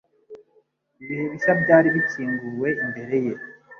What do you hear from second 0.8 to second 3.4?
Ibihe bishya byari bikinguwe imbere ye.